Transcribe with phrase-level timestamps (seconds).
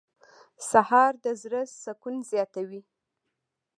[0.69, 2.81] سهار د زړه سکون زیاتوي.